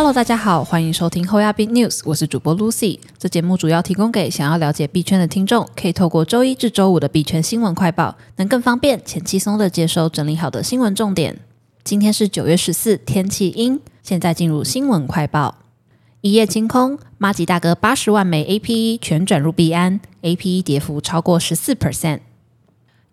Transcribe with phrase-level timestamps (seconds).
[0.00, 2.98] Hello，大家好，欢迎收听后亚币 News，我是主播 Lucy。
[3.18, 11.38] 这节目主要提供给想要了解币圈的听众，可以透过周一至周五的币圈新闻快报，能更方便且轻松的接收整理好的新闻重点。
[11.84, 13.78] 今天是九月十四，天气阴。
[14.02, 15.56] 现在进入新闻快报。
[16.22, 22.20] 一夜清空，马吉大哥八十万枚 APE 全转入币安，APE 跌幅超过十四 percent。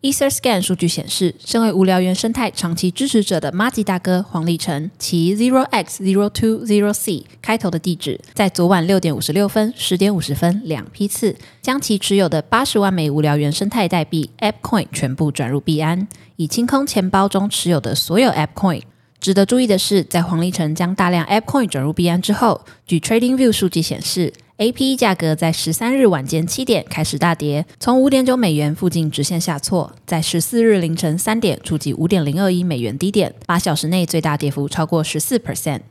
[0.07, 18.83] EtherScan 数据显示，身为无聊猿生态长期支持者的马吉大哥黄立成，其 Zero X Zero Two Zero C 开头的地址，在昨晚六点五十六分、十点五十分两批次，将其持有的八十万枚无聊猿生态代币 AppCoin 全部转入币安，以清空钱包中持有的所有 AppCoin。
[19.19, 24.31] 值得注意的是，在黄立成将大量 AppCoin 转入币安之后，据 TradingView 数据显示。
[24.57, 35.81] A P 价格在十三日晚间七点开始大跌，从五点九美元附近直线下挫，在十四日凌晨三点触及五点零二一美元低点，八小时内最大跌幅超过十四 percent。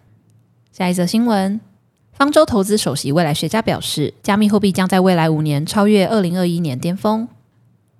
[0.72, 1.60] 下一则新闻，
[2.12, 7.28] 方舟投资首席未来学家表示，加密货币将在未来五年超越二零二一年巅峰。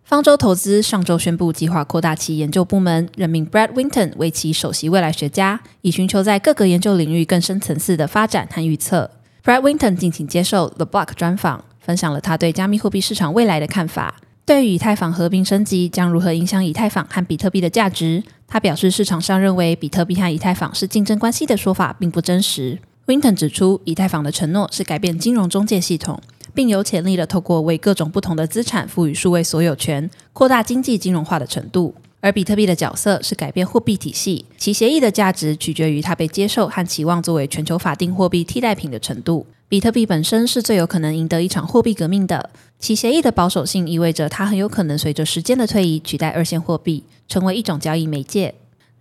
[0.03, 9.12] 方舟投资上周宣布，计划扩大其研究部门，任命 Brad Winton 为其首席未来学家，以寻求在各个研究领域更深层次的发展和预测。
[9.47, 14.17] Brad Winton 近期接受 The Block 专访，分享了他对加密货币市场未来的看法。
[14.45, 22.81] 对于以太坊合并升级将如何影响以太坊和比特币的价值，他表示，市场上认为比特币和以太坊是竞争关系的说法并不真实。
[23.07, 26.21] Winton 指出，以太坊的承诺是改变金融中介系统，
[26.53, 31.95] 并有潜力的透过为各种不同的资产赋予数位所有权，扩大经济金融化的程度。
[32.27, 39.47] 而比特币的角色是改变货币体系，其协议的价值取决于它被接受和期望作为全球法定货币替代品的程度。
[39.69, 48.53] 比特币本身是最有可能赢得一场货币革命的，其协议的保守性意味着它很有可能随着时间的推移取代二线货币，成为一种交易媒介。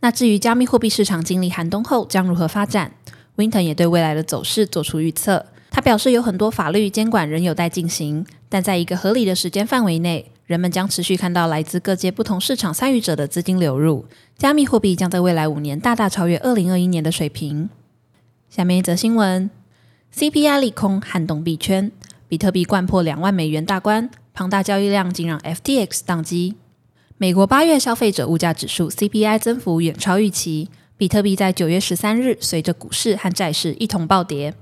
[0.01, 2.91] 那至于加密货币市场经历寒冬后将如何发展
[3.37, 5.43] ，Winton 也对未来的走势做出预测。
[5.71, 10.31] 他表示，有很多法律监管仍有待进行，但在一个合理的时间范围内。
[10.45, 14.05] 人们将持续看到来自各界不同市场参与者的资金流入，
[14.37, 17.67] 加密货币将在未来五年大大超越二零二一年的水平。
[18.47, 19.49] 下面一则新闻
[20.13, 21.91] ：CPI 利空撼动币圈，
[22.27, 26.53] 比特币贯破两万美元大关，庞大交易量竟让 FTX 宕机。
[27.17, 34.53] 美国八月消费者物价指数 CPI 增幅远超预期，比特币在九月十三日随着股市和债市一同暴跌，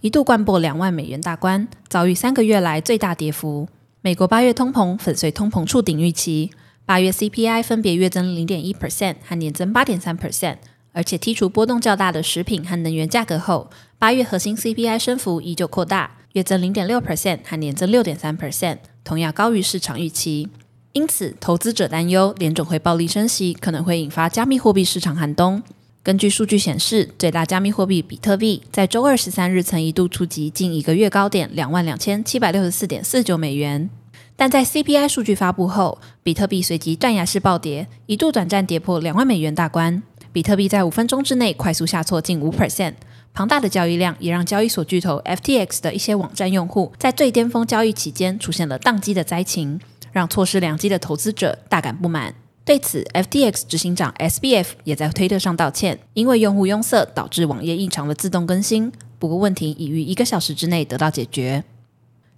[0.00, 3.68] 一度贯破两万美元大关，遭遇三个月来最大跌幅。
[4.06, 6.52] 美国八月通膨粉碎通膨触顶预期，
[6.84, 10.58] 八月 CPI 分别月增零点一 percent 和年增八点三 percent，
[10.92, 13.68] 而且剔除波动较大的食品和能源价格后，
[13.98, 20.48] 八月核心 CPI 升幅依旧扩大，月增零点六 percent 和年增六点三 percent，同样高于市场预期。
[20.92, 25.60] 因此，投资者担忧联总会暴力升息可能会引发加密货币市场寒冬。
[26.06, 33.90] 根据数据显示，最大加密货币比特币在周二十三日曾一度触及近一个月高点两万两千七百六十四点四九美元，
[34.36, 40.00] 但在 CPI 数据发布后，比特币随即断崖式暴跌，一度短暂跌破两万美元大关。
[40.32, 42.94] 比特币在五分钟之内快速下挫近五 percent，
[43.34, 49.80] 庞大的交易量也让交易所巨头 FTX 的一些网站用户在最巅峰交易期间出现了宕机的灾情，
[50.12, 52.32] 让错失良机的投资者大感不满。
[52.66, 58.90] 对此，FTX 执行长 SBF 也在推特上道歉，因为用户拥塞导致网页异常的自动更新。
[59.20, 61.62] 不过问题已于一个小时之内得到解决。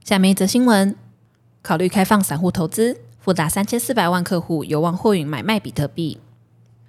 [0.04, 0.94] 下面一则新闻：
[1.62, 6.18] 考虑开放散户投资，富达三千四百万客户有望货运买卖比特币。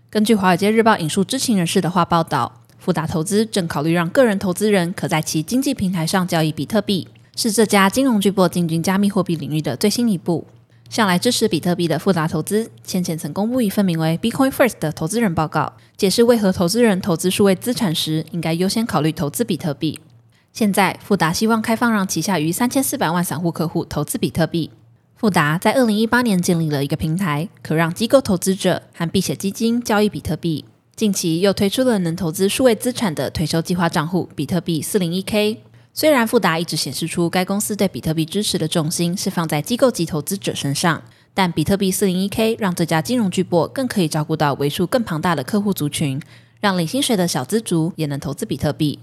[0.09, 7.07] 根据《华尔街日报》引述知情人士的话报道，富达投资正考虑让个人投资人可在其经济平台上交易比特币，
[7.37, 10.45] 是这家金融巨擘进军加密货币领域的最新一步。
[10.89, 19.99] 向来支持比特币的富达投资，先前曾公布一份名为 “Bitcoin First” 的投资人报告，解释为何投资人投资数位资产时应该优先考虑投资比特币。
[20.51, 24.71] 现在，富达希望开放让旗下逾三千四百万散户客户投资比特币。
[25.15, 30.65] 富达在二零一八年建立了一个平台，可让机构投资者和避险基金交易比特币。
[30.95, 35.61] 近期又推出了能投资数位资产的退休计划账户——比特币四零一 K。
[35.93, 41.01] 虽然富达一直显示出该公司对比特币支持的重心是放在机构级投资者身上，
[41.33, 46.21] 但比特币四零一 K 让这家金融巨擘更可以照顾到为数更庞大的客户族群，
[46.61, 48.99] 让领薪水的小资族也能投资比特币。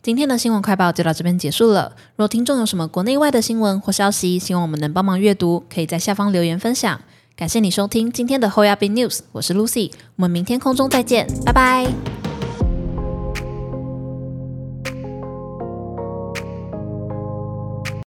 [0.00, 1.94] 今天的新闻快报就到这边结束了。
[2.16, 7.00] 若听众有什么国内外的新闻或消息，希望我们能帮忙阅读，可以在下方留言分享。
[7.36, 12.17] 感谢你收听今天的后亚币 News，我是 Lucy，我们明天空中再见，拜拜。